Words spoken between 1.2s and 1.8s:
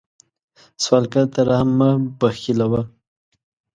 ته رحم